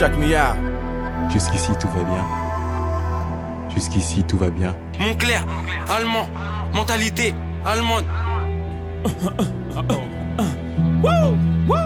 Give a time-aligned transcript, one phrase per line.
[0.00, 0.56] check me out.
[1.30, 2.24] Jusqu'ici tout va bien.
[3.74, 4.74] Jusqu'ici tout va bien.
[4.98, 5.44] Montclair,
[5.88, 6.28] allemand,
[6.74, 8.04] mentalité allemande.
[11.02, 11.36] Woo!
[11.68, 11.76] Woo!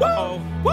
[0.00, 0.40] Woo!
[0.64, 0.72] Woo!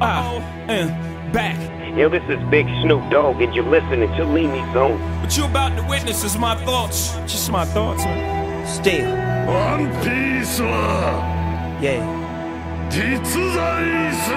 [0.00, 0.24] Ah,
[0.68, 0.90] and
[1.32, 1.56] back.
[1.96, 4.98] Yo, this is Big Snoop Dogg, and you're listening to Leave Me Zone.
[5.20, 7.16] What you about to witness is my thoughts.
[7.26, 8.66] Just my thoughts, man.
[8.66, 9.06] Still,
[9.46, 10.68] ワンピースは
[11.80, 12.00] yeah.
[12.88, 12.98] 実
[13.54, 14.36] 在する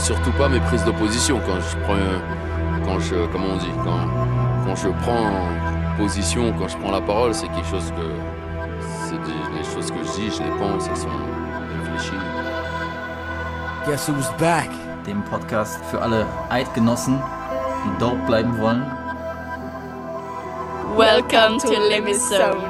[0.00, 1.96] surtout pas mes prises d'opposition quand je prends
[2.84, 4.04] quand je comment on dit quand
[4.64, 5.30] quand je prends
[5.98, 8.06] position quand je prends la parole c'est quelque chose que
[9.06, 11.08] c'est des- les choses que je dis je les pense elles sont
[11.78, 12.24] réfléchies
[13.86, 14.68] Guess who's back?
[15.06, 17.18] dem Podcast für alle Eidgenossen,
[17.84, 18.82] die dort bleiben wollen.
[20.96, 22.60] Welcome to Limit Zone.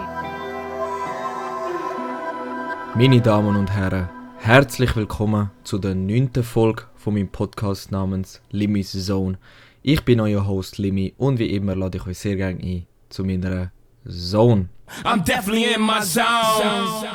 [2.94, 8.92] Meine Damen und Herren, herzlich willkommen zu der neunten Folge von meinem Podcast namens Limmy's
[9.06, 9.38] Zone.
[9.80, 13.24] Ich bin euer Host Limmy und wie immer lade ich euch sehr gerne ein zu
[13.24, 13.72] meiner
[14.06, 14.68] Zone.
[15.02, 17.08] I'm definitely in my zone.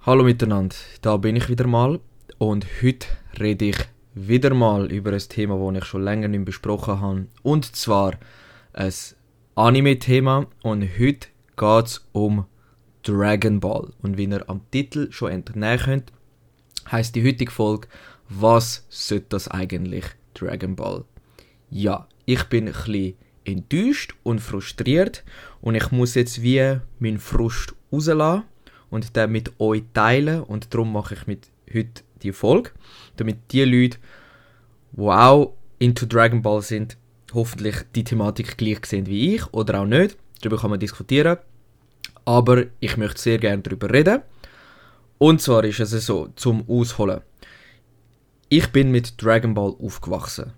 [0.00, 2.00] Hallo miteinander, da bin ich wieder mal
[2.38, 3.06] und heute
[3.38, 3.76] rede ich
[4.14, 8.14] wieder mal über ein Thema, das ich schon länger nicht besprochen habe und zwar
[8.72, 8.92] ein
[9.54, 12.46] Anime-Thema und heute geht es um
[13.04, 16.12] Dragon Ball und wie ihr am Titel schon entnehmen könnt,
[16.90, 17.88] heißt die heutige Folge
[18.28, 21.04] Was sollte das eigentlich Dragon Ball?
[21.70, 25.24] Ja, ich bin ein bisschen enttäuscht und frustriert
[25.60, 28.44] und ich muss jetzt wie meinen Frust rauslassen
[28.90, 32.70] und den mit euch teilen und darum mache ich mit heute die Folge,
[33.16, 33.98] damit die Leute,
[34.92, 36.96] die auch into Dragon Ball sind,
[37.32, 40.16] hoffentlich die Thematik gleich sehen wie ich oder auch nicht.
[40.40, 41.38] Darüber kann man diskutieren.
[42.24, 44.22] Aber ich möchte sehr gerne darüber reden.
[45.18, 47.20] Und zwar ist es so, zum Ausholen.
[48.48, 50.52] Ich bin mit Dragon Ball aufgewachsen.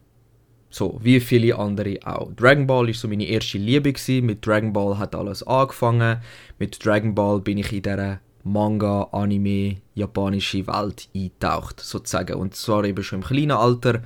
[0.71, 2.33] So, wie viele andere auch.
[2.35, 4.27] Dragon Ball ist so meine erste Liebe gewesen.
[4.27, 6.21] Mit Dragon Ball hat alles angefangen.
[6.59, 12.35] Mit Dragon Ball bin ich in dieser Manga, Anime, japanische Welt eingetaucht, sozusagen.
[12.35, 14.03] Und zwar eben schon im kleinen Alter,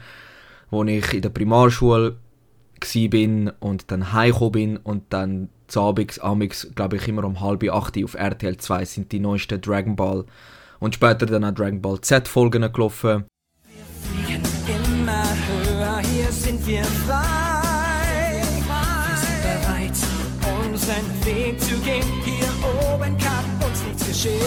[0.70, 2.16] wo ich in der Primarschule
[3.10, 8.02] bin und dann heimgekommen bin und dann abends, amix, glaube ich, immer um halb acht
[8.02, 10.24] auf RTL 2 sind die neuesten Dragon Ball
[10.80, 13.24] und später dann auch Dragon Ball Z Folgen gelaufen.
[14.66, 18.42] Immer höher, hier sind wir frei.
[18.66, 19.98] Wir sind bereit,
[20.64, 22.04] unseren Weg zu gehen.
[22.24, 22.48] Hier
[22.92, 24.40] oben kann uns nichts geschehen.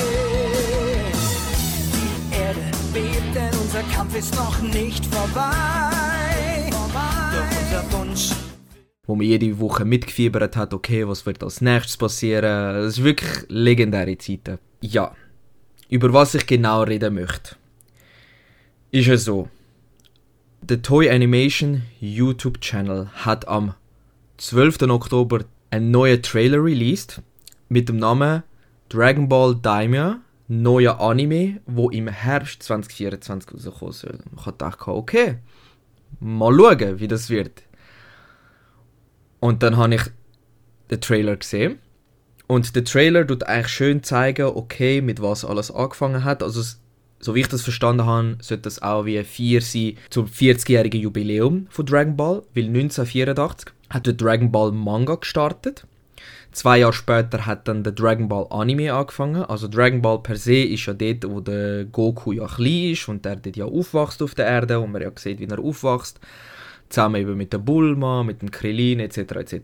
[1.93, 6.69] Die Erde bebt, denn unser Kampf ist noch nicht vorbei.
[6.71, 8.31] Doch unser Wunsch
[9.07, 12.75] wo man jede Woche mitgefiebert hat, okay, was wird als nächstes passieren.
[12.75, 14.57] Das ist wirklich legendäre Zeiten.
[14.81, 15.15] Ja,
[15.89, 17.55] über was ich genau reden möchte,
[18.91, 19.49] ist es so.
[20.61, 23.75] Der Toy Animation YouTube Channel hat am
[24.37, 24.81] 12.
[24.83, 27.21] Oktober einen neuen Trailer released
[27.69, 28.43] mit dem Namen
[28.89, 30.15] Dragon Ball Daimyo,
[30.47, 34.19] neuer Anime, wo im Herbst 2024 rauskommen soll.
[34.35, 35.37] Ich gedacht, okay,
[36.19, 37.63] mal schauen, wie das wird.
[39.45, 40.01] Und dann habe ich
[40.89, 41.77] den Trailer gesehen.
[42.47, 46.41] Und der Trailer tut eigentlich schön zeigen, okay, mit was alles angefangen hat.
[46.41, 46.63] Also,
[47.19, 50.99] so wie ich das verstanden habe, sollte das auch wie ein Vier sein zum 40-jährigen
[50.99, 52.41] Jubiläum von Dragon Ball.
[52.55, 55.85] Weil 1984 hat der Dragon Ball Manga gestartet.
[56.51, 59.43] Zwei Jahre später hat dann der Dragon Ball Anime angefangen.
[59.43, 63.23] Also Dragon Ball per se ist ja dort, wo der Goku ja klein ist und
[63.23, 66.19] der dort ja aufwächst auf der Erde und man ja sieht, wie er aufwächst.
[66.89, 69.17] Zusammen eben mit der Bulma, mit dem Krillin etc.
[69.17, 69.57] etc.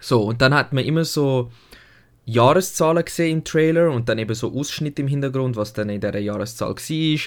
[0.00, 1.50] So, und dann hat man immer so
[2.24, 6.18] Jahreszahlen gesehen im Trailer und dann eben so Ausschnitte im Hintergrund, was dann in dieser
[6.18, 7.20] Jahreszahl war.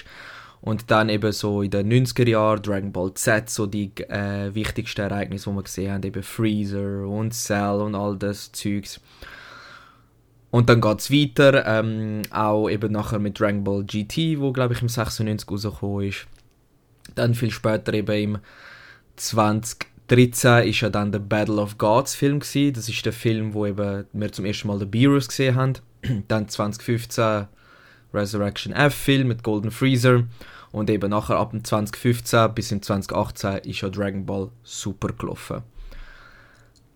[0.60, 5.00] Und dann eben so in den 90er Jahren Dragon Ball Z, so die äh, wichtigsten
[5.00, 9.00] Ereignisse, die wir gesehen haben, eben Freezer und Cell und all das Zeugs.
[10.52, 14.74] Und dann geht es weiter, ähm, auch eben nachher mit Dragon Ball GT, wo glaube
[14.74, 16.28] ich im 96 rausgekommen ist.
[17.14, 18.38] Dann viel später eben im
[19.16, 22.74] 2013 ist ja dann der Battle of Gods Film gewesen.
[22.74, 25.74] Das ist der Film, wo eben wir zum ersten Mal den Beerus gesehen haben.
[26.28, 27.46] dann 2015
[28.14, 30.24] Resurrection F Film mit Golden Freezer
[30.70, 35.62] und eben nachher ab dem 2015 bis in 2018 ist ja Dragon Ball super gelaufen.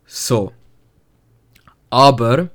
[0.07, 0.53] So.
[1.91, 2.49] Aber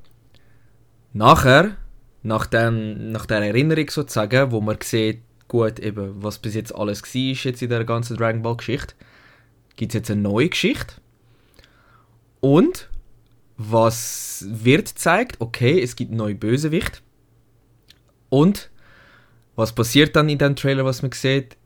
[1.13, 1.77] nachher,
[2.23, 5.21] nach, dem, nach der Erinnerung sozusagen, wo man sieht,
[5.51, 8.95] gut, eben, was bis jetzt alles war jetzt in der ganzen Dragon Ball Geschichte,
[9.75, 10.95] gibt es jetzt eine neue Geschichte.
[12.39, 12.89] Und
[13.57, 17.03] was wird zeigt, okay, es gibt neue Bösewicht.
[18.29, 18.71] Und
[19.55, 21.57] Was passiert dann in dem Trailer, was man sieht?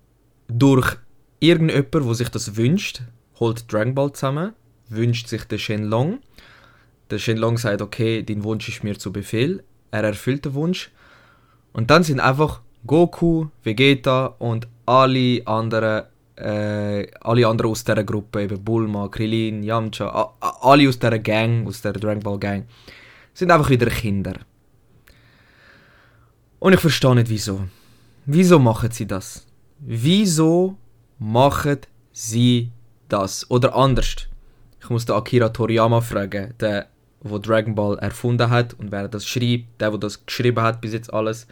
[0.47, 0.97] Durch
[1.39, 3.03] irgendjemand, der sich das wünscht,
[3.39, 4.53] holt Dragon Ball zusammen,
[4.89, 6.19] wünscht sich den Shenlong.
[7.11, 9.63] Der Shenlong sagt, okay, dein Wunsch ist mir zu Befehl.
[9.91, 10.91] Er erfüllt den Wunsch.
[11.71, 16.03] Und dann sind einfach Goku, Vegeta und alle anderen,
[16.35, 21.81] äh, alle anderen aus dieser Gruppe, eben Bulma, Krillin, Yamcha, alle aus dieser Gang, aus
[21.81, 22.65] der Dragon Ball Gang,
[23.33, 24.35] sind einfach wieder Kinder.
[26.59, 27.61] Und ich verstehe nicht wieso.
[28.25, 29.45] Wieso machen sie das?
[29.79, 30.77] Wieso
[31.19, 31.79] machen
[32.11, 32.71] sie
[33.09, 33.49] das?
[33.49, 34.27] Oder anders.
[34.81, 36.87] Ich muss den Akira Toriyama fragen, der,
[37.21, 40.93] wo Dragon Ball erfunden hat und wer das schreibt, der, wo das geschrieben hat bis
[40.93, 41.47] jetzt alles,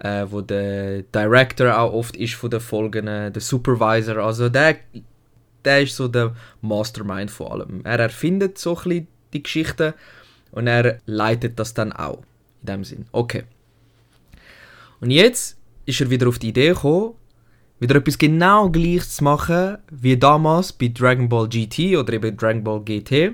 [0.00, 4.76] äh, wo der Director auch oft ist von den Folgen, äh, der Supervisor, also der,
[5.64, 7.80] der ist so der Mastermind von allem.
[7.84, 9.94] Er erfindet so ein bisschen die Geschichte
[10.52, 12.22] und er leitet das dann auch.
[12.62, 13.06] In dem Sinn.
[13.12, 13.44] Okay.
[15.00, 17.14] Und jetzt ist er wieder auf die Idee gekommen,
[17.78, 22.62] wieder etwas genau gleiches zu machen wie damals bei Dragon Ball GT oder eben Dragon
[22.62, 23.32] Ball GT,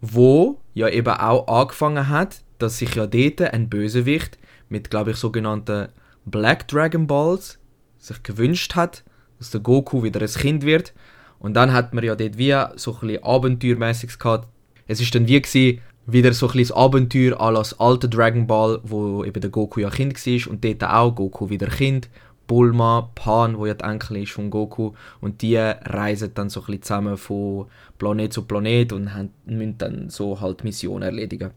[0.00, 5.16] wo ja eben auch angefangen hat, dass sich ja dort ein Bösewicht mit, glaube ich,
[5.16, 5.88] sogenannten
[6.24, 7.58] Black Dragon Balls
[7.98, 9.04] sich gewünscht hat,
[9.38, 10.92] dass der Goku wieder ein Kind wird.
[11.38, 14.48] Und dann hat man ja dort wie so ein bisschen Abenteuermäßiges gehabt.
[14.86, 18.80] Es ist dann wie gewesen, wieder so ein bisschen Abenteuer à das alte Dragon Ball,
[18.82, 22.08] wo eben der Goku ja Kind war und dort auch Goku wieder Kind.
[22.46, 26.66] Bulma, Pan, wo ja die Enkel ist von Goku und die reisen dann so ein
[26.66, 27.66] bisschen zusammen von
[27.98, 31.50] Planet zu Planet und haben, müssen dann so halt Missionen erledigen.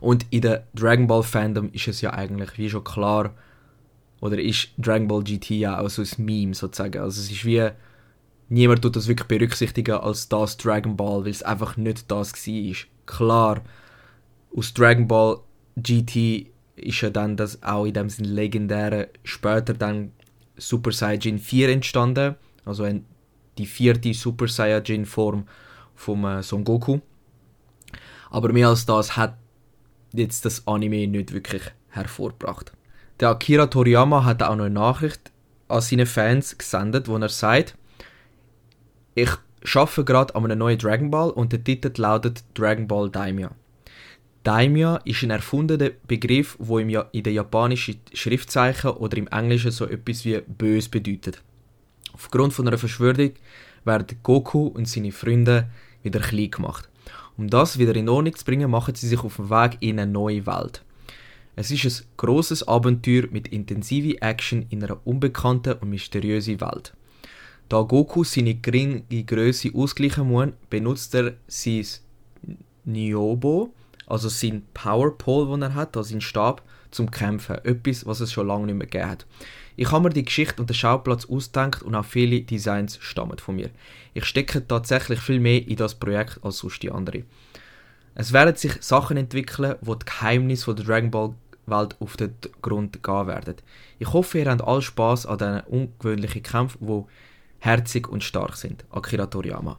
[0.00, 3.34] Und in der Dragon Ball Fandom ist es ja eigentlich wie schon klar,
[4.20, 7.00] oder ist Dragon Ball GT ja auch so ein Meme sozusagen.
[7.00, 7.68] Also es ist wie,
[8.48, 12.74] niemand tut das wirklich berücksichtigen als das Dragon Ball, weil es einfach nicht das war.
[13.06, 13.62] Klar,
[14.56, 15.40] aus Dragon Ball
[15.76, 16.46] GT
[16.76, 20.12] ist ja dann das auch in dem Sinn legendäre, später dann
[20.56, 23.04] Super Saiyajin 4 entstanden, also ein,
[23.58, 25.46] die vierte Super Saiyajin Form
[25.94, 27.00] vom äh, Son Goku.
[28.30, 29.36] Aber mehr als das hat
[30.22, 32.72] jetzt das Anime nicht wirklich hervorgebracht.
[33.20, 35.32] Der Akira Toriyama hat auch noch eine Nachricht
[35.68, 37.76] an seine Fans gesendet, wo er sagt,
[39.14, 39.30] ich
[39.62, 43.50] schaffe gerade an einem neuen Dragon Ball und der Titel lautet Dragon Ball Daimyo.
[44.42, 49.70] Daimyo ist ein erfundener Begriff, wo im ja in den japanischen Schriftzeichen oder im Englischen
[49.70, 51.42] so etwas wie bös bedeutet.
[52.12, 53.32] Aufgrund von einer Verschwörung
[53.84, 55.70] werden Goku und seine Freunde
[56.02, 56.88] wieder klein gemacht.
[57.36, 60.10] Um das wieder in Ordnung zu bringen, machen sie sich auf den Weg in eine
[60.10, 60.82] neue Welt.
[61.56, 66.94] Es ist ein großes Abenteuer mit intensiver Action in einer unbekannten und mysteriösen Welt.
[67.68, 71.86] Da Goku seine geringe Größe ausgleichen muss, benutzt er sein
[72.84, 73.72] Niobo,
[74.06, 77.56] also sein Power Pole, den er hat, also seinen Stab, zum Kämpfen.
[77.64, 79.26] Etwas, was es schon lange nicht mehr gegeben hat.
[79.76, 83.56] Ich habe mir die Geschichte und den Schauplatz ausgedacht und auch viele Designs stammen von
[83.56, 83.70] mir.
[84.12, 87.24] Ich stecke tatsächlich viel mehr in das Projekt als sonst die anderen.
[88.14, 91.34] Es werden sich Sachen entwickeln, wo die Geheimnisse der Dragon Ball
[91.66, 93.56] Welt auf den Grund gehen werden.
[93.98, 97.04] Ich hoffe, ihr habt all Spaß an diesen ungewöhnlichen Kämpfen, die
[97.58, 98.84] herzig und stark sind.
[98.90, 99.78] Akira Toriyama.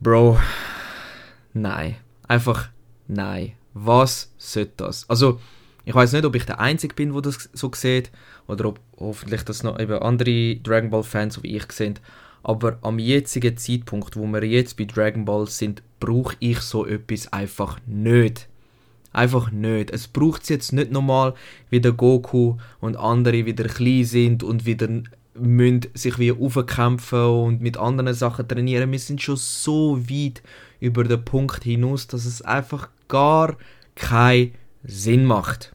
[0.00, 0.38] Bro,
[1.52, 1.96] nein.
[2.26, 2.68] Einfach
[3.06, 3.52] nein.
[3.74, 5.08] Was sollte das?
[5.08, 5.40] Also,
[5.84, 8.10] ich weiß nicht, ob ich der Einzige bin, der das so sieht,
[8.46, 11.98] oder ob hoffentlich das noch eben andere Dragon Ball Fans wie ich sehen.
[12.42, 17.32] Aber am jetzigen Zeitpunkt, wo wir jetzt bei Dragon Ball sind, brauche ich so etwas
[17.32, 18.48] einfach nicht.
[19.12, 19.90] Einfach nicht.
[19.90, 21.34] Es braucht es jetzt nicht nochmal,
[21.70, 24.88] wie der Goku und andere wieder klein sind und wieder
[25.36, 28.92] müssen sich wie aufkämpfen und mit anderen Sachen trainieren.
[28.92, 30.42] Wir sind schon so weit
[30.80, 33.56] über den Punkt hinaus, dass es einfach gar
[33.94, 35.73] keinen Sinn macht.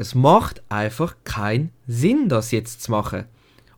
[0.00, 3.26] Es macht einfach keinen Sinn, das jetzt zu machen.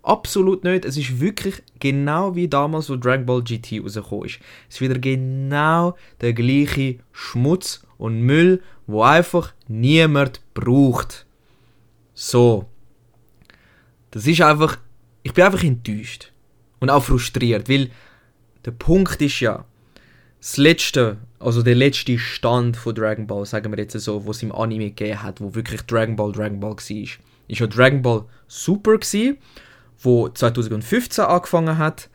[0.04, 0.84] Absolut nicht.
[0.84, 4.38] Es ist wirklich genau wie damals, wo Dragon Ball GT rausgekommen ist.
[4.68, 11.26] Es ist wieder genau der gleiche Schmutz und Müll, wo einfach niemand braucht.
[12.14, 12.66] So.
[14.12, 14.78] Das ist einfach.
[15.24, 16.30] Ich bin einfach enttäuscht.
[16.78, 17.90] Und auch frustriert, weil
[18.64, 19.64] der Punkt ist ja,
[20.38, 24.42] das letzte, also der letzte Stand von Dragon Ball, sagen wir jetzt so, wo es
[24.42, 27.18] im Anime gegeben hat, wo wirklich Dragon Ball Dragon Ball war, ist
[27.48, 29.38] ja Dragon Ball Super gewesen,
[29.98, 32.08] wo 2015 angefangen hat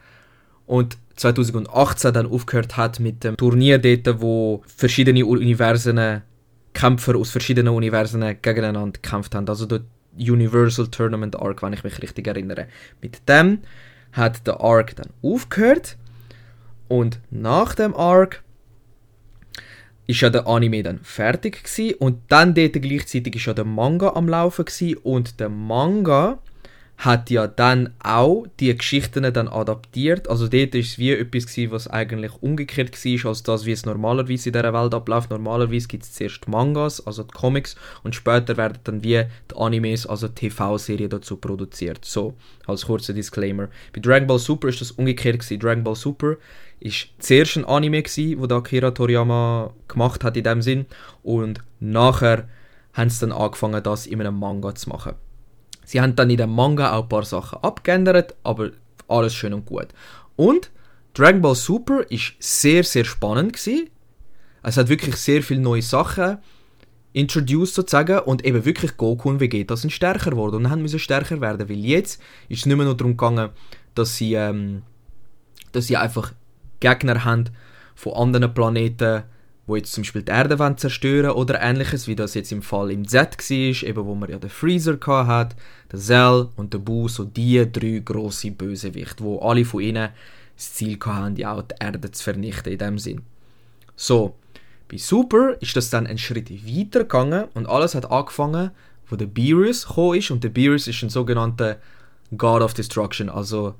[0.65, 6.21] und 2018 dann aufgehört hat mit dem Turnier dort, wo verschiedene Universen,
[6.73, 9.49] Kämpfer aus verschiedenen Universen gegeneinander gekämpft haben.
[9.49, 9.81] Also der
[10.17, 12.67] Universal Tournament Arc, wenn ich mich richtig erinnere.
[13.01, 13.59] Mit dem
[14.11, 15.97] hat der Arc dann aufgehört
[16.87, 18.43] und nach dem Arc
[20.07, 24.13] ist ja der Anime dann fertig gewesen und dann dort gleichzeitig ist ja der Manga
[24.13, 26.39] am Laufen gewesen und der Manga
[26.97, 30.27] hat ja dann auch die Geschichten dann adaptiert.
[30.27, 33.85] Also dort ist es wie etwas gewesen, was eigentlich umgekehrt war als das, wie es
[33.85, 35.29] normalerweise in dieser Welt abläuft.
[35.29, 40.07] Normalerweise gibt es zuerst Mangas, also die Comics, und später werden dann wie die Animes,
[40.07, 42.03] also TV-Serien dazu produziert.
[42.03, 42.33] So,
[42.65, 43.69] als kurzer Disclaimer.
[43.93, 45.59] Bei Dragon Ball Super ist das umgekehrt gewesen.
[45.59, 46.37] Dragon Ball Super
[46.79, 50.85] ist zuerst ein Anime gewesen, wo Akira Toriyama gemacht hat in dem Sinn,
[51.23, 52.47] und nachher
[52.93, 55.13] haben sie dann angefangen, das in einem Manga zu machen.
[55.85, 58.71] Sie haben dann in dem Manga auch ein paar Sachen abgeändert, aber
[59.07, 59.87] alles schön und gut.
[60.35, 60.69] Und
[61.13, 63.89] Dragon Ball Super ist sehr, sehr spannend gewesen.
[64.63, 66.39] Es hat wirklich sehr viele neue Sachen
[67.13, 71.41] introduced sozusagen und eben wirklich Goku und Vegeta sind stärker geworden und haben müssen stärker
[71.41, 73.49] werden, weil jetzt ist es nicht mehr nur darum gegangen,
[73.95, 74.83] dass sie, ähm,
[75.71, 76.33] dass sie einfach
[76.79, 77.45] Gegner haben
[77.95, 79.23] von anderen Planeten,
[79.65, 82.91] wo jetzt zum Beispiel die Erde wollen zerstören oder ähnliches, wie das jetzt im Fall
[82.91, 85.55] im Z war, eben wo man ja den Freezer hat,
[85.91, 90.09] den Cell und den Buu, so die drei grosse Bösewichte, wo alle von ihnen
[90.55, 93.21] das Ziel hatten, ja auch die Erde zu vernichten in dem Sinn.
[93.95, 94.35] So,
[94.89, 98.71] bei Super ist das dann einen Schritt weiter gegangen und alles hat angefangen,
[99.07, 101.77] wo der Beerus gekommen ist und der Beerus ist ein sogenannter
[102.37, 103.75] God of Destruction, also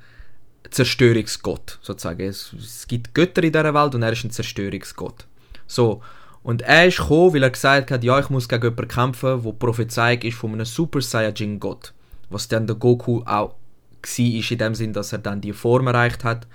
[0.71, 2.21] Zerstörungsgott sozusagen.
[2.21, 5.25] Es, es gibt Götter in dieser Welt und er ist ein Zerstörungsgott.
[5.65, 6.01] So.
[6.43, 9.51] Und er ist gekommen, weil er gesagt hat, ja, ich muss gegen jemanden kämpfen, der
[9.51, 11.93] prophezeit ist von einem Super Saiyajin Gott.
[12.29, 13.55] Was dann der Goku auch
[14.01, 16.47] war, in dem Sinn, dass er dann die Form erreicht hat.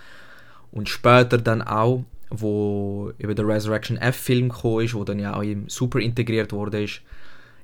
[0.71, 5.42] Und später dann auch, wo eben der Resurrection F-Film gekommen ist, wo dann ja auch
[5.42, 7.02] im Super integriert wurde, ist,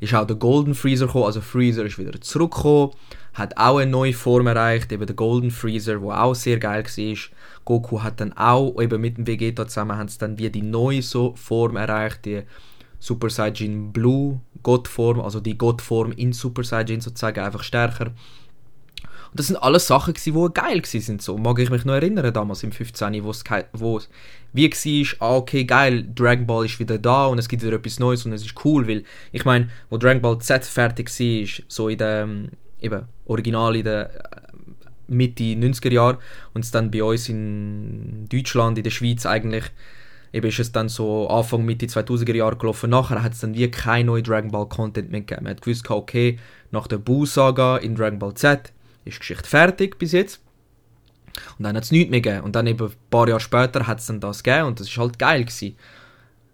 [0.01, 1.25] ist auch der Golden Freezer gekommen.
[1.25, 2.93] Also Freezer ist wieder zurückgekommen,
[3.35, 7.17] hat auch eine neue Form erreicht, eben der Golden Freezer, wo auch sehr geil war.
[7.65, 11.03] Goku hat dann auch, eben mit dem Vegeta zusammen, haben sie dann wie die neue
[11.03, 12.43] so Form erreicht, die
[13.01, 18.13] Super Saiyan Blue Gottform, also die Gottform in Super Saiyan sozusagen, einfach stärker.
[19.31, 21.19] Und das sind alles Sachen, die geil waren.
[21.19, 21.39] So.
[21.39, 23.23] Mag ich mich noch erinnern, damals im 15.
[23.23, 24.09] wo es
[24.53, 27.99] wie war, ah, okay, geil, Dragon Ball ist wieder da und es gibt wieder etwas
[27.99, 31.89] Neues und es ist cool, weil ich meine, wo Dragon Ball Z fertig war, so
[31.89, 32.29] in der,
[32.81, 34.41] eben, original in der äh,
[35.09, 36.19] Mitte 90er Jahre
[36.55, 39.65] und es dann bei uns in Deutschland, in der Schweiz eigentlich,
[40.33, 42.91] eben ist es dann so Anfang Mitte 2000er Jahre gelaufen.
[42.91, 45.45] Nachher hat es dann wie kein neuer Dragon Ball Content mehr gegeben.
[45.45, 46.39] Man hat gewusst, okay,
[46.71, 48.73] nach der Buu-Saga in Dragon Ball Z
[49.09, 50.41] ist die Geschichte fertig bis jetzt.
[51.59, 52.45] Und dann hat es nichts mehr gegeben.
[52.45, 54.97] Und dann eben ein paar Jahre später hat es dann das gegeben und das ist
[54.97, 55.77] halt geil gewesen.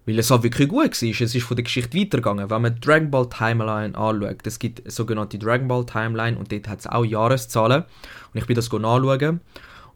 [0.06, 0.90] Weil es halt wirklich gut war.
[0.90, 1.02] Es
[1.34, 2.50] ist von der Geschichte weitergegangen.
[2.50, 6.68] Wenn man Dragon Ball Timeline anschaut, es gibt eine sogenannte Dragon Ball Timeline und dort
[6.68, 7.84] hat es auch Jahreszahlen.
[8.32, 9.40] Und ich bin das anschauen.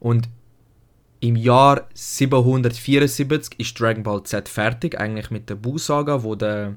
[0.00, 0.28] Und
[1.20, 6.76] im Jahr 774 ist Dragon Ball Z fertig, eigentlich mit der Buu-Saga, wo der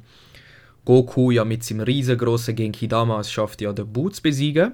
[0.83, 4.73] Goku ja mit seinem riesengroßen Genki Dama es schafft, ja den Buu zu besiegen.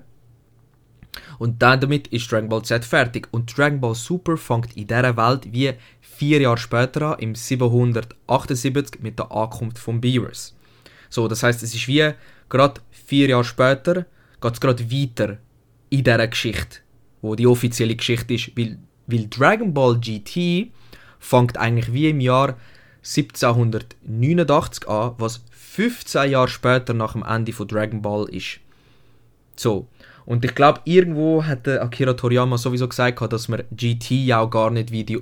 [1.40, 3.28] Und dann damit ist Dragon Ball Z fertig.
[3.32, 9.02] Und Dragon Ball Super fängt in dieser Welt wie vier Jahre später an, im 778
[9.02, 10.56] mit der Ankunft von Beerus.
[11.10, 12.14] So, das heißt, es ist wie
[12.50, 14.06] gerade vier Jahre später
[14.42, 15.38] geht es gerade weiter
[15.90, 16.80] in dieser Geschichte,
[17.22, 20.72] wo die offizielle Geschichte ist, weil, weil Dragon Ball GT
[21.20, 22.58] fängt eigentlich wie im Jahr
[23.04, 28.60] 1789 an, was 15 Jahre später nach dem Ende von Dragon Ball ist.
[29.56, 29.88] So,
[30.28, 34.70] und ich glaube, irgendwo hat Akira Toriyama sowieso gesagt, dass man GT ja auch gar
[34.70, 35.20] nicht wie die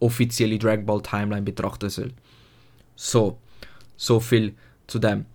[0.00, 2.10] offizielle Dragon Ball Timeline betrachten soll.
[2.96, 3.38] So,
[3.96, 4.56] so viel
[4.88, 5.26] zu dem.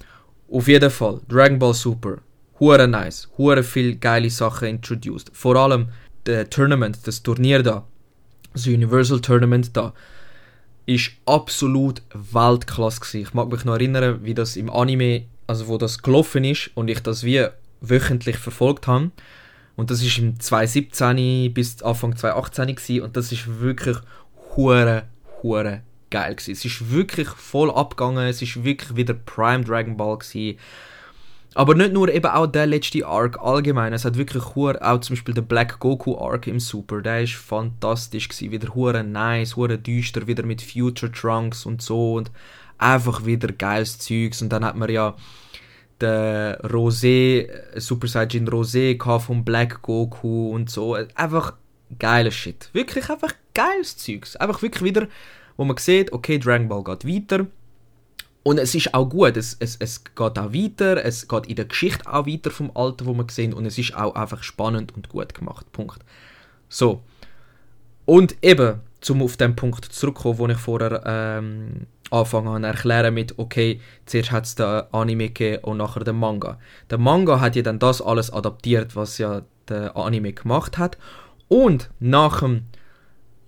[0.52, 2.18] Auf jeden Fall, Dragon Ball Super,
[2.60, 5.32] hure nice, hure viel geile Sachen introduced.
[5.32, 5.88] Vor allem
[6.26, 7.88] der Tournament, das Turnier da,
[8.52, 9.94] das Universal Tournament da,
[10.86, 13.22] ist absolut Weltklasse gewesen.
[13.22, 16.90] Ich mag mich noch erinnern, wie das im Anime, also wo das gelaufen ist und
[16.90, 17.48] ich das wie
[17.82, 19.12] wöchentlich verfolgt habe.
[19.76, 23.98] Und das ist im 2017 bis Anfang 2018 gewesen, und das ist wirklich
[24.56, 25.04] hure
[25.42, 26.52] hure geil gewesen.
[26.52, 30.60] Es ist wirklich voll abgegangen, es ist wirklich wieder Prime Dragon Ball gewesen.
[31.56, 35.16] Aber nicht nur eben auch der letzte Arc allgemein, es hat wirklich hure auch zum
[35.16, 39.78] Beispiel der Black Goku Arc im Super, der ist fantastisch gewesen, wieder hure nice, hure
[39.78, 42.32] düster, wieder mit Future Trunks und so und
[42.78, 45.16] einfach wieder geiles Zeugs und dann hat man ja
[46.02, 50.96] der Rosé, Super Saiyan Rosé vom Black Goku und so.
[51.16, 51.54] Einfach
[51.98, 52.70] geiler Shit.
[52.74, 54.36] Wirklich einfach geiles Zeugs.
[54.36, 55.08] Einfach wirklich wieder,
[55.58, 57.48] wo man sieht, okay, Dragon Ball geht weiter.
[58.44, 61.66] Und es ist auch gut, es, es, es geht auch weiter, es geht in der
[61.66, 65.10] Geschichte auch weiter vom Alter, wo man sehen und es ist auch einfach spannend und
[65.10, 65.72] gut gemacht.
[65.72, 66.00] Punkt.
[66.70, 67.04] So.
[68.06, 73.38] Und eben, zum auf den Punkt zurückkommen, wo ich vorher ähm, anfangen zu erklären mit,
[73.38, 76.60] okay, zuerst hat es den Anime gegeben und nachher den Manga.
[76.90, 80.98] Der Manga hat ja dann das alles adaptiert, was ja der Anime gemacht hat.
[81.48, 82.66] Und nach dem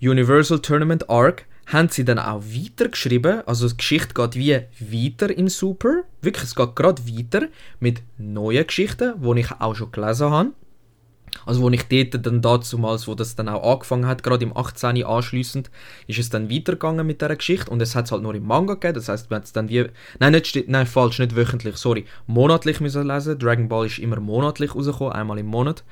[0.01, 3.45] Universal Tournament Arc haben sie dann auch weitergeschrieben.
[3.45, 6.03] Also die Geschichte geht wie weiter im Super.
[6.21, 7.47] Wirklich, es geht gerade weiter
[7.79, 10.51] mit neuen Geschichten, die ich auch schon gelesen habe.
[11.45, 15.03] Also wo ich dort dann damals, wo das dann auch angefangen hat, gerade im 18.
[15.03, 15.71] anschliessend,
[16.07, 18.73] ist es dann weitergegangen mit dieser Geschichte und es hat es halt nur im Manga
[18.75, 19.85] gegeben, das heißt, man hat es dann wie,
[20.19, 24.75] nein, nicht, nein, falsch, nicht wöchentlich, sorry, monatlich müssen lesen, Dragon Ball ist immer monatlich
[24.75, 25.83] rausgekommen, einmal im Monat.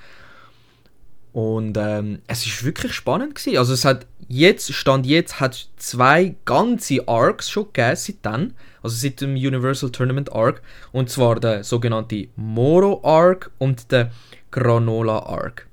[1.40, 3.58] Und ähm, es ist wirklich spannend gewesen.
[3.58, 8.54] Also es hat jetzt, Stand jetzt, hat zwei ganze Arcs schon gegeben seit dann.
[8.84, 10.62] Also seit dem Universal Tournament Arc.
[10.92, 14.12] Und zwar der sogenannte Moro Arc und der
[14.52, 15.66] Granola Arc.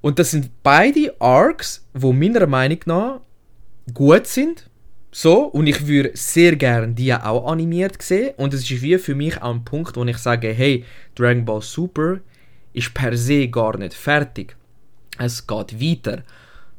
[0.00, 3.20] Und das sind beide Arcs, wo meiner Meinung nach
[3.92, 4.70] gut sind.
[5.10, 8.34] So, und ich würde sehr gerne die auch animiert sehen.
[8.36, 10.84] Und es ist wie für mich auch ein Punkt, wo ich sage, hey,
[11.16, 12.20] Dragon Ball Super
[12.74, 14.56] ist per se gar nicht fertig.
[15.18, 16.22] Es geht weiter.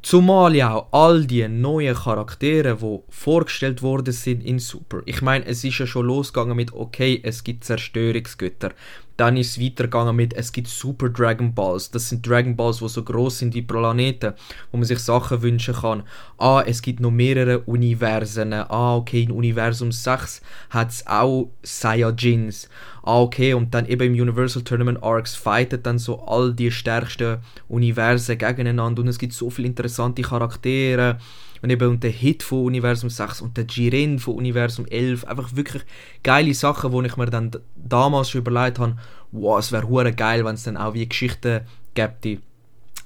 [0.05, 5.01] Zumal ja auch all die neuen Charaktere, die vorgestellt worden sind in Super.
[5.05, 8.73] Ich meine, es ist ja schon losgegangen mit, okay, es gibt Zerstörungsgötter.
[9.17, 11.89] Dann ist es weitergegangen mit, es gibt Super Dragon Balls.
[11.89, 14.33] Das sind Dragon Balls, die so groß sind wie Planeten,
[14.71, 16.03] wo man sich Sachen wünschen kann.
[16.37, 18.53] Ah, es gibt noch mehrere Universen.
[18.53, 22.69] Ah, okay, in Universum 6 hat es auch Saiyajins.
[23.07, 27.38] Ah, okay, und dann eben im Universal Tournament Arcs fighten dann so all die stärksten
[27.67, 31.19] Universen gegeneinander und es gibt so viele interessante Charaktere.
[31.62, 35.55] Und eben und der Hit von Universum 6 und der Jiren von Universum 11, einfach
[35.55, 35.83] wirklich
[36.24, 38.97] geile Sachen, wo ich mir dann damals schon überlegt habe,
[39.31, 41.62] wow, es wäre geil, wenn es dann auch wie Geschichten
[41.93, 42.41] gäbe,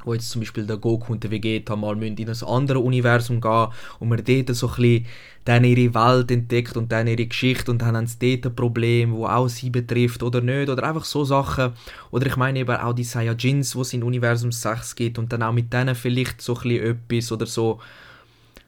[0.03, 3.67] wo jetzt zum Beispiel der Goku und der Vegeta mal in ein anderes Universum gehen
[3.99, 5.05] und man dort so ein bisschen
[5.45, 9.13] dann ihre Welt entdeckt und dann ihre Geschichte und dann haben sie dort ein Problem,
[9.13, 11.73] wo auch sie betrifft oder nicht oder einfach so Sachen
[12.11, 15.43] oder ich meine eben auch die Saiyajins, wo es in Universum 6 gibt und dann
[15.43, 17.79] auch mit denen vielleicht so ein bisschen etwas oder so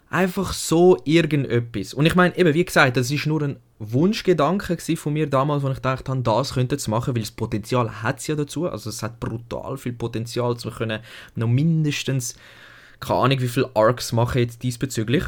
[0.10, 1.94] einfach so irgendetwas.
[1.94, 5.70] Und ich meine, eben, wie gesagt, das ist nur ein Wunschgedanke von mir damals, wo
[5.70, 8.70] ich dachte, das könnte es machen, weil das Potenzial hat es ja dazu.
[8.70, 11.02] Also es hat brutal viel Potenzial, zu können
[11.36, 12.36] noch mindestens,
[13.00, 15.24] keine Ahnung, wie viele Arcs machen jetzt diesbezüglich.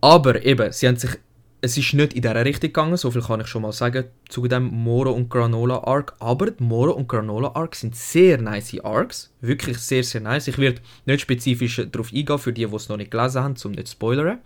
[0.00, 1.18] Aber eben, sie haben sich
[1.62, 4.46] es ist nicht in dieser Richtung gegangen, so viel kann ich schon mal sagen zu
[4.46, 6.14] dem Moro und Granola Arc.
[6.20, 9.32] Aber die Moro und Granola Arc sind sehr nice Arcs.
[9.40, 10.48] Wirklich sehr, sehr nice.
[10.48, 13.72] Ich werde nicht spezifisch darauf eingehen, für die, die es noch nicht gelesen haben, um
[13.72, 14.38] nicht zu spoilern.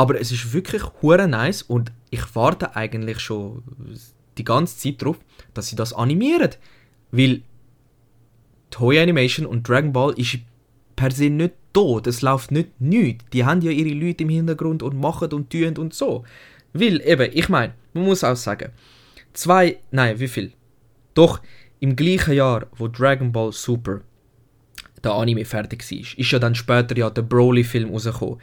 [0.00, 3.62] Aber es ist wirklich hure nice und ich warte eigentlich schon
[4.38, 5.18] die ganze Zeit darauf,
[5.52, 6.52] dass sie das animieren.
[7.10, 7.42] Weil
[8.70, 10.38] Toy Animation und Dragon Ball ist
[10.96, 13.26] per se nicht tot, es läuft nicht nichts.
[13.34, 16.24] Die haben ja ihre Leute im Hintergrund und machen und tun und so.
[16.72, 18.72] Weil eben, ich meine, man muss auch sagen,
[19.34, 20.54] zwei, nein, wie viel?
[21.12, 21.42] Doch
[21.78, 24.00] im gleichen Jahr, wo Dragon Ball Super
[25.04, 28.40] der Anime fertig war, ist ja dann später ja der Broly-Film rausgekommen.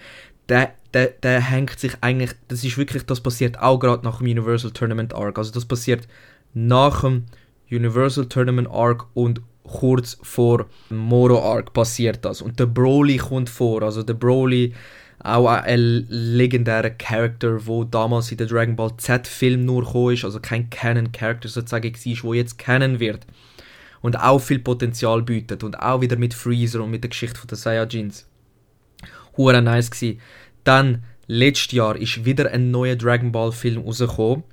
[0.49, 4.27] Der, der, der hängt sich eigentlich, das ist wirklich, das passiert auch gerade nach dem
[4.27, 5.37] Universal Tournament Arc.
[5.37, 6.07] Also das passiert
[6.53, 7.25] nach dem
[7.69, 12.41] Universal Tournament Arc und kurz vor Moro Arc passiert das.
[12.41, 13.83] Und der Broly kommt vor.
[13.83, 14.73] Also der Broly,
[15.19, 20.39] auch ein legendärer Charakter, wo damals in der Dragon Ball Z-Film nur gekommen ist, also
[20.39, 23.25] kein Canon-Charakter sozusagen war, wo jetzt kennen wird.
[24.01, 25.63] Und auch viel Potenzial bietet.
[25.63, 28.25] Und auch wieder mit Freezer und mit der Geschichte von der Saiyajins.
[29.37, 30.19] Hure nice gewesen.
[30.63, 34.43] Dann, letztes Jahr, ist wieder ein neuer Dragon Ball Film rausgekommen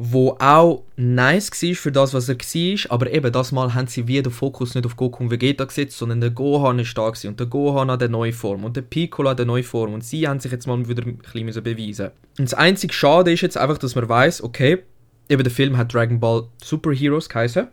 [0.00, 4.06] wo auch nice war für das, was er war, aber eben das Mal haben sie
[4.06, 7.30] wieder den Fokus nicht auf Goku und Vegeta gesetzt, sondern der Gohan ist da gewesen,
[7.30, 10.04] und der Gohan hat eine neue Form und der Piccolo hat eine neue Form und
[10.04, 13.58] sie haben sich jetzt mal wieder ein bisschen beweisen Und das einzige Schade ist jetzt
[13.58, 14.84] einfach, dass man weiß, okay,
[15.28, 17.66] eben der Film hat Dragon Ball Superheroes geheißen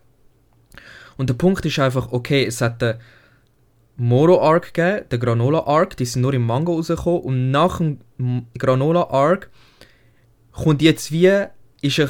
[1.18, 2.96] und der Punkt ist einfach, okay, es hat den
[3.98, 8.00] Moro Arc gegeben, den Granola Arc, die sind nur im Manga rausgekommen und nach dem
[8.58, 9.50] Granola Arc
[10.52, 11.46] kommt jetzt wie
[11.82, 12.10] ist eine,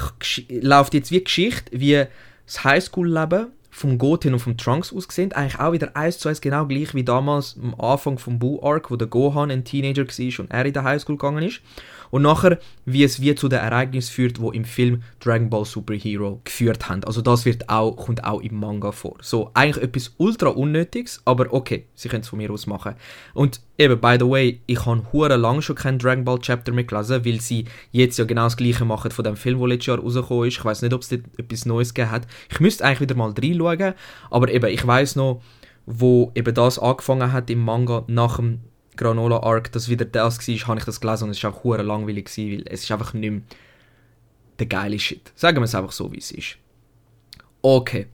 [0.62, 2.06] läuft jetzt wie Geschichte, wie
[2.46, 5.34] das Highschool-Leben vom Goten und vom Trunks ausgesehen.
[5.34, 8.90] Eigentlich auch wieder eins zu eins genau gleich wie damals am Anfang vom Buu Arc,
[8.90, 11.62] wo der Gohan ein Teenager war und er in der Highschool gegangen ist.
[12.16, 15.96] Und nachher, wie es wie zu den Ereignissen führt, wo im Film Dragon Ball Super
[15.96, 17.04] Hero geführt haben.
[17.04, 19.18] Also das wird auch, kommt auch im Manga vor.
[19.20, 22.96] So, eigentlich etwas ultra Unnötiges, aber okay, sie können es von mir aus machen.
[23.34, 26.86] Und eben, by the way, ich habe hure lang schon kein Dragon Ball Chapter mehr
[26.86, 30.00] gelesen, weil sie jetzt ja genau das gleiche machen von dem Film, der letztes Jahr
[30.00, 30.58] rausgekommen ist.
[30.58, 32.28] Ich weiß nicht, ob es dort etwas Neues gegeben hat.
[32.50, 33.94] Ich müsste eigentlich wieder mal reinschauen,
[34.32, 35.42] aber eben, ich weiß noch,
[35.86, 38.62] wo eben das angefangen hat im Manga nach dem
[38.96, 41.84] Granola Arc das wieder das war, habe ich das gelesen und es war auch hure
[41.84, 43.42] langweilig, weil es ist einfach nicht mehr
[44.60, 45.32] der geile Shit.
[45.36, 46.58] Sagen wir es einfach so, wie es ist.
[47.62, 48.08] Okay,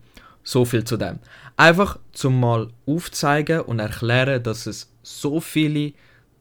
[0.44, 1.20] so viel zu dem.
[1.58, 5.94] Einfach zum mal aufzeigen und erklären, dass es so viele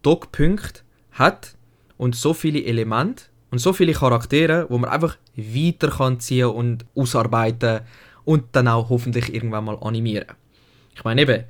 [0.03, 1.55] Dockpunkte hat
[1.97, 6.87] und so viele Elemente und so viele Charaktere, wo man einfach weiter kann ziehen und
[6.95, 7.81] ausarbeiten
[8.25, 10.29] und dann auch hoffentlich irgendwann mal animieren.
[10.95, 11.45] Ich meine eben,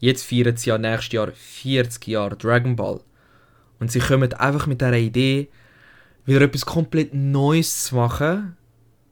[0.00, 3.00] jetzt feiern sie ja nächstes Jahr 40 Jahre Dragon Ball
[3.78, 5.48] und sie kommen einfach mit der Idee,
[6.24, 8.56] wieder etwas komplett Neues zu machen,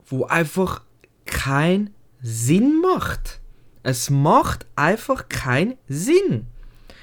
[0.06, 0.82] wo einfach
[1.26, 1.90] keinen
[2.22, 3.40] Sinn macht.
[3.82, 6.46] Es macht einfach keinen Sinn.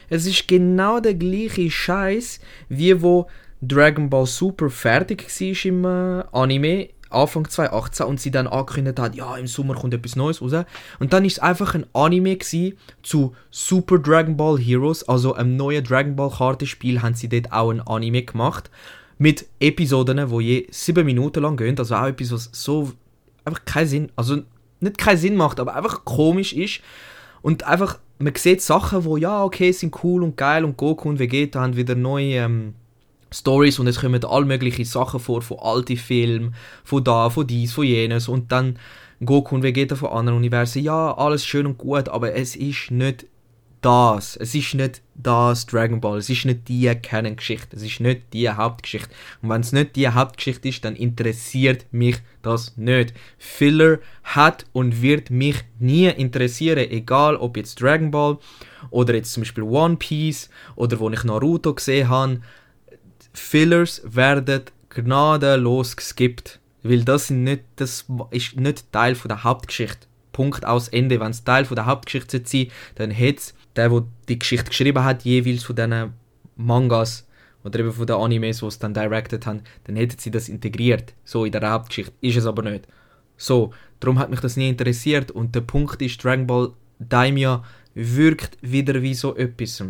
[0.09, 2.39] Es ist genau der gleiche Scheiß,
[2.69, 3.27] wie wo
[3.61, 9.15] Dragon Ball Super fertig war im äh, Anime Anfang 2018 und sie dann angekündigt hat,
[9.15, 10.65] ja, im Sommer kommt etwas Neues raus.
[10.99, 12.37] Und dann ist es einfach ein Anime
[13.01, 17.71] zu Super Dragon Ball Heroes, also einem neuen Dragon Ball Kartenspiel, haben sie dort auch
[17.71, 18.69] ein Anime gemacht.
[19.17, 22.93] Mit Episoden, wo je sieben Minuten lang gehen, also auch etwas, was so
[23.43, 24.43] einfach keinen Sinn, also
[24.79, 26.81] nicht keinen Sinn macht, aber einfach komisch ist.
[27.41, 31.19] Und einfach, man sieht Sachen, wo ja, okay, sind cool und geil und Goku und
[31.19, 32.75] Vegeta haben wieder neue ähm,
[33.31, 37.73] Stories und es kommen all mögliche Sachen vor, von alten Filmen, von da, von dies,
[37.73, 38.79] von jenes und dann
[39.23, 40.83] Goku und Vegeta von anderen Universen.
[40.83, 43.25] Ja, alles schön und gut, aber es ist nicht
[43.81, 44.35] das.
[44.35, 46.17] Es ist nicht das Dragon Ball.
[46.17, 47.75] Es ist nicht die Canon-Geschichte.
[47.75, 49.09] Es ist nicht die Hauptgeschichte.
[49.41, 53.13] Und wenn es nicht die Hauptgeschichte ist, dann interessiert mich das nicht.
[53.37, 56.89] Filler hat und wird mich nie interessieren.
[56.89, 58.37] Egal ob jetzt Dragon Ball
[58.89, 62.41] oder jetzt zum Beispiel One Piece oder wo ich Naruto gesehen habe.
[63.33, 66.59] Fillers werden gnadenlos geskippt.
[66.81, 70.07] Weil das, sind nicht, das ist nicht Teil von der Hauptgeschichte.
[70.31, 71.19] Punkt aus Ende.
[71.19, 75.03] Wenn es Teil von der Hauptgeschichte sein dann hätte es der, der die Geschichte geschrieben
[75.03, 76.13] hat, jeweils von diesen
[76.55, 77.27] Mangas
[77.63, 81.13] oder eben von den Animes, die es dann directed haben, dann hätten sie das integriert,
[81.25, 82.13] so in der Hauptgeschichte.
[82.21, 82.87] Ist es aber nicht.
[83.35, 87.63] So, darum hat mich das nie interessiert und der Punkt ist, Dragon Ball Daimyo
[87.93, 89.83] wirkt wieder wie so etwas.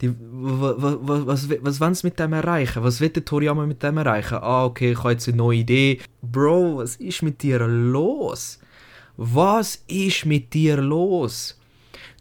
[0.00, 2.82] Die, was, was, was, wollen sie mit dem erreichen?
[2.82, 4.38] Was will der Toriyama mit dem erreichen?
[4.40, 6.00] Ah, okay, ich habe jetzt eine neue Idee.
[6.20, 8.58] Bro, was ist mit dir los?
[9.16, 11.58] Was ist mit dir los?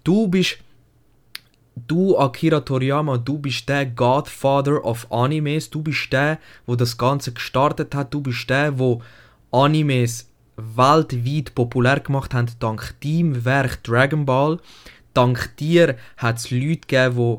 [0.04, 0.58] Du bist
[1.76, 7.34] du, Akira Toriyama, du bist der Godfather of Animes, du bist der, wo das Ganze
[7.34, 9.02] gestartet hat, du bist der, wo
[9.52, 14.60] Animes weltweit populär gemacht hat, dank deinem Werk Dragon Ball.
[15.14, 17.38] Dank dir hat es Leute gegeben, die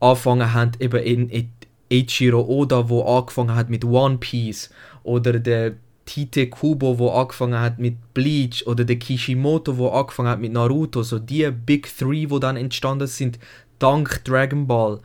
[0.00, 1.50] angefangen haben, eben in
[1.92, 4.70] Eiichiro Oda, wo angefangen hat mit One Piece,
[5.02, 5.74] oder der
[6.06, 11.02] Tite Kubo, wo angefangen hat mit Bleach, oder der Kishimoto, wo angefangen hat mit Naruto,
[11.02, 13.38] so die Big Three, wo dann entstanden sind,
[13.78, 15.00] dank Dragon Ball.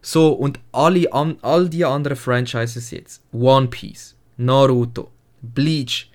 [0.00, 5.10] So, und alle, all die anderen Franchises jetzt, One Piece, Naruto,
[5.42, 6.10] Bleach,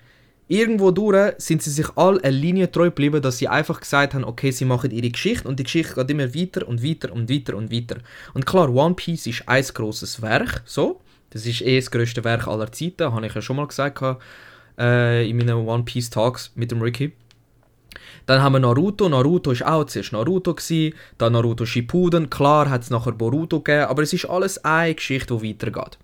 [0.54, 4.24] irgendwo durch sind sie sich alle eine Linie treu geblieben, dass sie einfach gesagt haben,
[4.24, 7.56] okay, sie machen ihre Geschichte und die Geschichte geht immer weiter und weiter und weiter
[7.56, 7.96] und weiter.
[8.34, 11.00] Und klar, One Piece ist ein grosses Werk, so.
[11.30, 14.00] Das ist eh das grösste Werk aller Zeiten, habe ich ja schon mal gesagt
[14.78, 17.12] äh, in meinen One Piece Talks mit dem Ricky.
[18.26, 19.08] Dann haben wir Naruto.
[19.08, 22.30] Naruto ist auch zuerst Naruto gewesen, dann Naruto Shippuden.
[22.30, 25.98] Klar hat es nachher Boruto gegeben, aber es ist alles eine Geschichte, die weitergeht.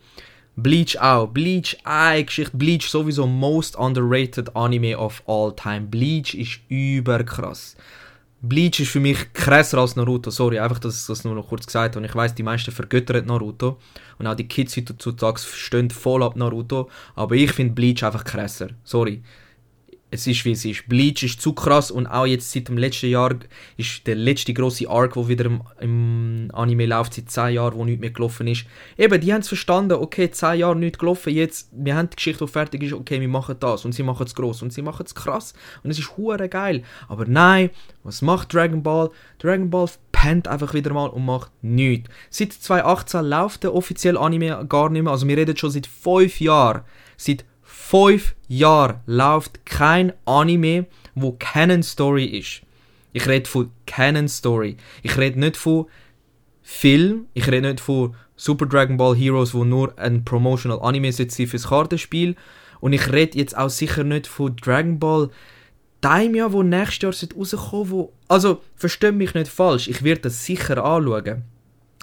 [0.62, 1.28] Bleach auch.
[1.28, 2.56] Bleach eine Geschichte.
[2.56, 5.82] Bleach sowieso most underrated Anime of all time.
[5.82, 7.76] Bleach ist überkrass.
[8.42, 10.30] Bleach ist für mich krasser als Naruto.
[10.30, 12.06] Sorry, einfach, dass ich das nur noch kurz gesagt habe.
[12.06, 13.78] Ich weiß, die meisten vergöttern Naruto.
[14.18, 16.88] Und auch die Kids heutzutage stehen voll ab Naruto.
[17.14, 18.68] Aber ich finde Bleach einfach krasser.
[18.84, 19.22] Sorry
[20.10, 20.88] es ist wie es ist.
[20.88, 23.34] Bleach ist zu krass und auch jetzt seit dem letzten Jahr
[23.76, 27.84] ist der letzte große Arc, wo wieder im, im, Anime läuft, seit 10 Jahren, wo
[27.84, 28.66] nichts mehr gelaufen ist.
[28.98, 32.44] Eben, die haben es verstanden, okay, 10 Jahre nichts gelaufen, jetzt, wir haben die Geschichte,
[32.44, 35.06] die fertig ist, okay, wir machen das und sie machen es groß und sie machen
[35.06, 36.82] es krass und es ist hure geil.
[37.08, 37.70] Aber nein,
[38.02, 39.10] was macht Dragon Ball?
[39.38, 42.10] Dragon Ball pennt einfach wieder mal und macht nichts.
[42.30, 46.40] Seit 2018 läuft der offizielle Anime gar nicht mehr, also wir reden schon seit 5
[46.40, 46.82] Jahren,
[47.16, 47.44] seit
[47.90, 52.62] fünf Jahren läuft kein Anime, wo Canon Story ist.
[53.12, 54.76] Ich rede von Canon Story.
[55.02, 55.86] Ich rede nicht von
[56.62, 57.26] Film.
[57.34, 61.66] Ich rede nicht von Super Dragon Ball Heroes, wo nur ein Promotional Anime sitzt fürs
[61.66, 62.36] Kartenspiel.
[62.78, 65.28] Und ich rede jetzt auch sicher nicht von Dragon Ball
[66.00, 69.88] Daimyo, wo nächstes Jahr rauskommen wo Also, versteht mich nicht falsch.
[69.88, 71.42] Ich werde das sicher anschauen.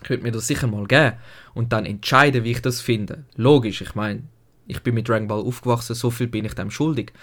[0.03, 1.13] Ich würde mir das sicher mal geben.
[1.53, 3.23] Und dann entscheiden, wie ich das finde.
[3.37, 4.23] Logisch, ich meine,
[4.67, 7.13] ich bin mit Dragon Ball aufgewachsen, so viel bin ich dem schuldig.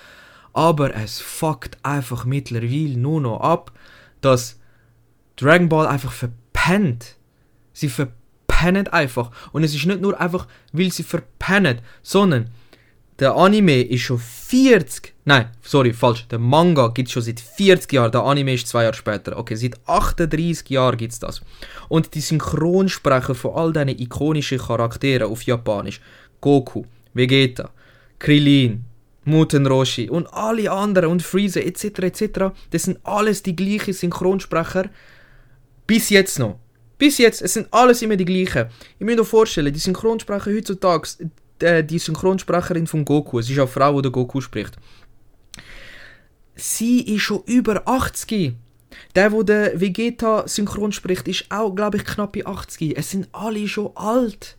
[0.52, 3.72] Aber es fuckt einfach mittlerweile nur noch ab,
[4.20, 4.58] dass
[5.36, 7.16] Dragon Ball einfach verpennt.
[7.72, 9.30] Sie verpennen einfach.
[9.52, 12.50] Und es ist nicht nur einfach, weil sie verpennen, sondern
[13.18, 15.14] der Anime ist schon 40.
[15.24, 16.26] Nein, sorry, falsch.
[16.28, 18.12] Der Manga gibt es schon seit 40 Jahren.
[18.12, 19.36] Der Anime ist zwei Jahre später.
[19.36, 21.40] Okay, seit 38 Jahren gibt es das.
[21.88, 26.00] Und die Synchronsprecher von all diesen ikonischen Charakteren auf Japanisch,
[26.40, 27.70] Goku, Vegeta,
[28.18, 28.84] Krillin,
[29.24, 31.84] Muten Roshi und alle anderen und Freezer etc.
[32.00, 32.22] etc.
[32.70, 34.90] Das sind alles die gleichen Synchronsprecher.
[35.86, 36.58] Bis jetzt noch.
[36.98, 38.68] Bis jetzt, es sind alles immer die gleichen.
[38.98, 41.08] Ich muss mir vorstellen, die Synchronsprecher heutzutage,
[41.60, 44.76] äh, die Synchronsprecherin von Goku, es ist eine Frau, die Goku spricht.
[46.54, 48.54] Sie ist schon über 80.
[49.16, 52.96] Der, wo der Vegeta synchron spricht, ist auch, glaube ich, knapp bei 80.
[52.96, 54.56] Es sind alle schon alt.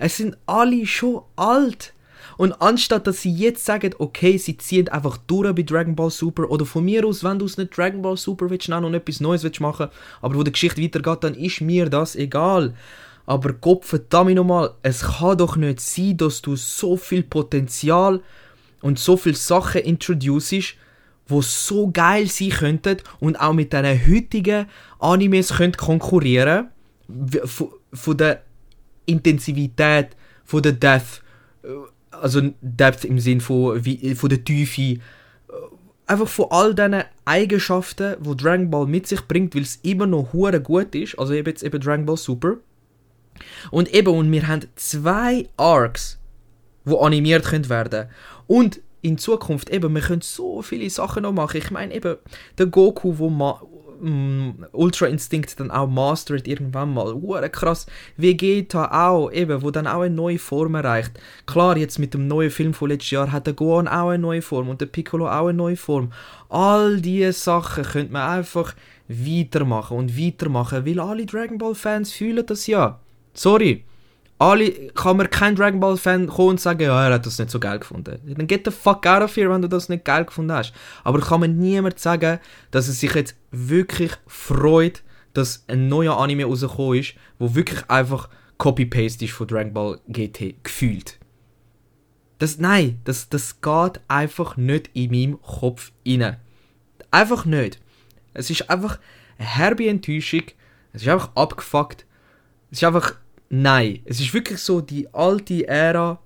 [0.00, 1.92] Es sind alle schon alt.
[2.38, 6.50] Und anstatt dass sie jetzt sagen, okay, sie ziehen einfach durch bei Dragon Ball Super
[6.50, 9.20] oder von mir aus, wenn du es nicht Dragon Ball Super willst nennen und etwas
[9.20, 9.88] Neues willst machen,
[10.22, 12.72] aber wo die Geschichte weitergeht, dann ist mir das egal.
[13.26, 18.22] Aber Gott verdammt nochmal, es kann doch nicht sein, dass du so viel Potenzial
[18.80, 20.76] und so viele Sachen introducest,
[21.28, 24.66] wo so geil sein könnten und auch mit diesen heutigen
[24.98, 26.68] Animes könnt konkurrieren
[27.44, 28.42] von, von der
[29.06, 31.22] Intensivität, von der Depth,
[32.10, 34.98] also Depth im Sinn von, wie, von der Tiefe,
[36.06, 40.32] einfach von all diesen Eigenschaften, wo Dragon Ball mit sich bringt, weil es immer noch
[40.32, 42.56] hure gut ist, also eben jetzt eben Dragon Ball Super.
[43.70, 46.18] Und eben, und wir haben zwei Arcs,
[46.84, 48.08] wo animiert können werden.
[48.46, 51.56] Und in Zukunft eben, wir können so viele Sachen noch machen.
[51.56, 52.16] Ich meine eben,
[52.58, 53.62] der Goku, wo ma
[54.00, 57.12] mm, Ultra Instinct dann auch mastert irgendwann mal.
[57.14, 57.86] Ure krass.
[58.16, 61.12] Vegeta auch, eben, wo dann auch eine neue Form erreicht.
[61.46, 64.42] Klar, jetzt mit dem neuen Film von letztes Jahr hat der Gohan auch eine neue
[64.42, 66.12] Form und der Piccolo auch eine neue Form.
[66.48, 68.74] All diese Sachen könnte man einfach
[69.08, 73.00] weitermachen und weitermachen, weil alle Dragon Ball Fans fühlen das ja.
[73.34, 73.84] Sorry.
[74.40, 77.50] Alle, kann mir kein Dragon Ball Fan kommen und sagen, ja, er hat das nicht
[77.50, 78.18] so geil gefunden.
[78.24, 80.72] Dann get the fuck out of here, wenn du das nicht geil gefunden hast.
[81.04, 82.38] Aber kann mir niemand sagen,
[82.70, 85.02] dass er sich jetzt wirklich freut,
[85.34, 90.64] dass ein neuer Anime rausgekommen ist, wo wirklich einfach Copy-Paste ist von Dragon Ball GT
[90.64, 91.18] gefühlt.
[92.38, 96.38] Das, nein, das, das geht einfach nicht in meinem Kopf rein.
[97.10, 97.78] Einfach nicht.
[98.32, 98.98] Es ist einfach
[99.36, 100.44] eine herbe Enttäuschung.
[100.94, 102.06] Es ist einfach abgefuckt.
[102.70, 103.16] Es ist einfach
[103.52, 106.20] Nein, es ist wirklich so die alte Ära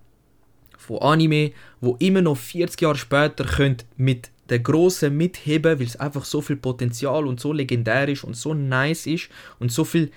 [0.76, 5.96] von Anime, wo immer noch 40 Jahre später könnt mit der großen mitheben, weil es
[5.96, 10.10] einfach so viel Potenzial und so legendär ist und so nice ist und so viel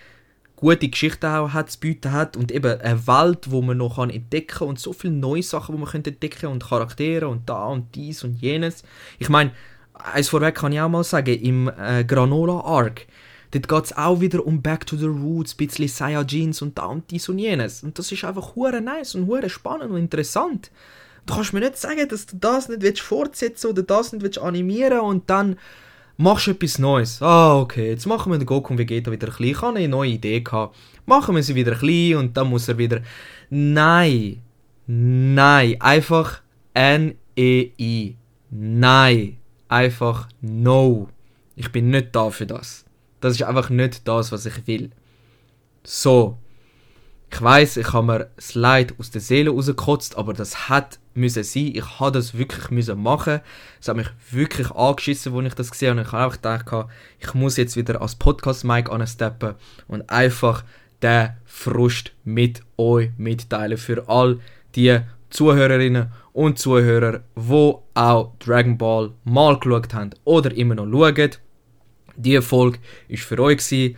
[0.58, 4.10] gute Geschichten auch hat zu bieten hat und eben eine Welt, wo man noch kann
[4.10, 8.26] entdecken und so viele neue Sachen, wo man entdecken und Charaktere und da und dies
[8.26, 8.84] und jenes.
[9.17, 9.52] Ich meine,
[9.93, 13.08] eins vorweg kann ich auch mal sagen, im äh, Granola Arc
[13.51, 16.86] Dort geht es auch wieder um Back to the Roots, ein bisschen Saiyajins und da
[16.86, 17.83] und dies und jenes.
[17.83, 20.71] Und das ist einfach hure nice und hure spannend und interessant.
[21.25, 24.39] Du kannst mir nicht sagen, dass du das nicht willst fortsetzen oder das nicht willst
[24.39, 25.57] animieren und dann
[26.17, 27.21] machst du etwas Neues.
[27.21, 29.49] Ah, okay, jetzt machen wir den Goku und Vegeta wieder klein.
[29.49, 30.75] Ich habe eine neue Idee gehabt.
[31.05, 33.01] Machen wir sie wieder klein und dann muss er wieder...
[33.49, 34.41] Nein.
[34.88, 35.75] Nein.
[35.79, 36.41] Einfach
[36.73, 38.15] N-E-I.
[38.49, 39.38] Nein.
[39.67, 41.10] Einfach No.
[41.55, 42.87] Ich bin nicht da für das.
[43.19, 44.91] Das ist einfach nicht das, was ich will.
[45.84, 46.38] So.
[47.30, 51.43] Ich weiß, ich habe mir das Leid aus der Seele rausgekotzt, aber das hat müssen
[51.43, 51.71] sein.
[51.73, 53.41] Ich habe das wirklich müssen machen.
[53.82, 55.99] Es hat mich wirklich angeschissen, als ich das gesehen habe.
[55.99, 59.56] Und ich habe auch gedacht, ich muss jetzt wieder als Podcast-Mic ansteppen
[59.88, 60.63] und einfach
[61.01, 63.77] den Frust mit euch mitteilen.
[63.77, 64.39] Für all
[64.75, 64.99] die
[65.30, 71.32] Zuhörerinnen und Zuhörer, die auch Dragon Ball mal geschaut haben oder immer noch schauen.
[72.17, 73.58] Diese Folge war für euch.
[73.58, 73.95] Gewesen.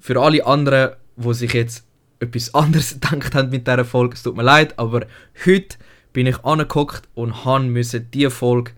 [0.00, 1.84] Für alle anderen, die sich jetzt
[2.18, 5.06] etwas anderes gedacht haben mit dieser Folge, es tut mir leid, aber
[5.44, 5.76] heute
[6.12, 8.72] bin ich angeguckt und musste diese Folge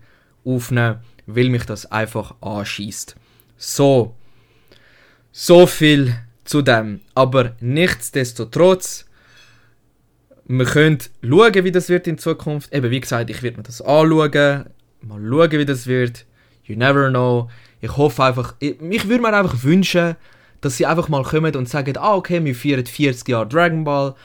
[0.45, 3.15] aufnehmen, weil mich das einfach anschießt.
[3.57, 4.15] So,
[5.31, 7.01] so viel zu dem.
[7.15, 9.05] Aber nichtsdestotrotz,
[10.45, 12.73] wir können schauen, wie das wird in Zukunft.
[12.73, 14.65] Eben, wie gesagt, ich werde mir das anschauen,
[15.01, 16.25] mal schauen, wie das wird.
[16.65, 17.49] You never know.
[17.81, 20.15] Ich hoffe einfach, ich, ich würde mir einfach wünschen,
[20.61, 24.15] dass sie einfach mal kommen und sagen, ah okay, wir feiern 40 Jahre Dragon Ball,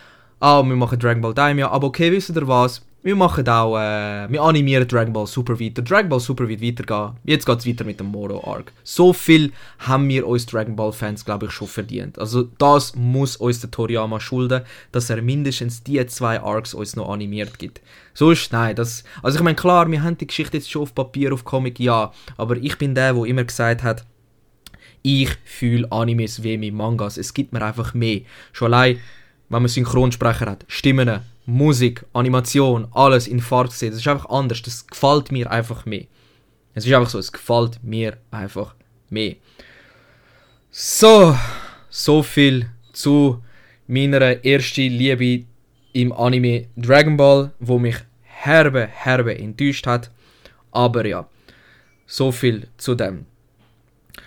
[0.40, 4.26] ah wir machen Dragon Ball Daimyo, aber okay, wisst ihr was, wir machen auch, äh,
[4.28, 7.84] wir animieren Dragon Ball Super weiter, Dragon Ball Super wird weitergehen, jetzt geht es weiter
[7.84, 8.72] mit dem Moro Arc.
[8.82, 12.18] So viel haben wir uns Dragon Ball Fans, glaube ich, schon verdient.
[12.18, 17.08] Also das muss uns der Toriyama schulden, dass er mindestens die zwei Arcs uns noch
[17.08, 17.80] animiert gibt.
[18.12, 21.32] Sonst, nein, das, also ich meine, klar, wir haben die Geschichte jetzt schon auf Papier,
[21.32, 24.04] auf Comic, ja, aber ich bin der, wo immer gesagt hat,
[25.02, 27.18] ich fühle Animes wie mit Mangas.
[27.18, 28.22] Es gibt mir einfach mehr.
[28.52, 28.98] Schon allein
[29.48, 30.64] wenn man Synchronsprecher hat.
[30.68, 33.90] Stimmen, Musik, Animation, alles in Farbe sehen.
[33.90, 34.62] Das ist einfach anders.
[34.62, 36.06] Das gefällt mir einfach mehr.
[36.74, 38.74] Es ist einfach so, es gefällt mir einfach
[39.08, 39.36] mehr.
[40.70, 41.38] So,
[41.88, 43.42] so viel zu
[43.86, 45.46] meiner ersten Liebe
[45.92, 50.10] im Anime Dragon Ball, wo mich herbe, herbe enttäuscht hat.
[50.72, 51.28] Aber ja,
[52.06, 53.26] so viel zu dem.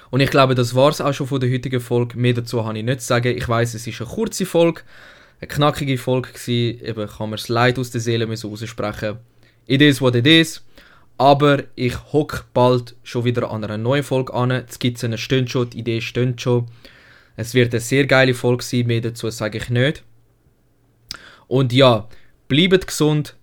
[0.09, 2.17] Und ich glaube, das war es auch schon von der heutigen Folge.
[2.17, 3.37] Mehr dazu habe ich nicht zu sagen.
[3.37, 4.81] Ich weiß, es ist eine kurze Folge,
[5.39, 6.83] eine knackige Folge gewesen.
[6.83, 9.17] Eben kann man das Leid aus der Seele aussprechen.
[9.65, 10.63] It is what it is.
[11.17, 14.49] Aber ich hocke bald schon wieder an einer neuen Folge an.
[14.49, 16.67] Die Skizzen stehen schon, die Idee steht schon.
[17.35, 20.03] Es wird eine sehr geile Folge sein, mehr dazu sage ich nicht.
[21.47, 22.07] Und ja,
[22.47, 23.35] bleibt gesund,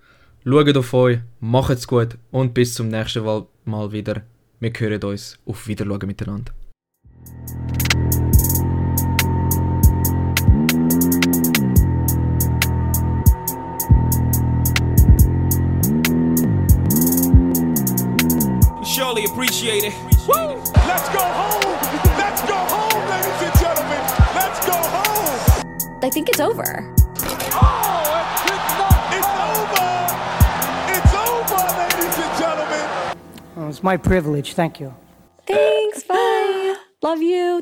[0.44, 3.24] schaut auf euch, macht's gut und bis zum nächsten
[3.64, 4.22] Mal wieder.
[4.60, 6.52] Wir hören uns auf Wiedersehen miteinander.
[18.96, 19.92] Surely appreciate it.
[20.26, 20.56] Woo!
[20.88, 21.76] Let's go home!
[22.16, 24.00] Let's go home, ladies and gentlemen!
[24.34, 25.98] Let's go home!
[26.02, 26.94] I think it's over.
[27.52, 28.06] Oh,
[29.12, 29.90] it's over!
[30.96, 32.86] It's over, ladies and gentlemen!
[33.58, 34.54] Oh, it's my privilege.
[34.54, 34.94] Thank you.
[35.46, 36.02] Thanks.
[36.04, 36.76] Bye.
[37.02, 37.54] Love you.